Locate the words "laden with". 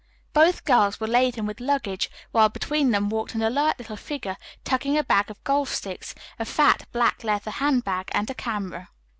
1.05-1.59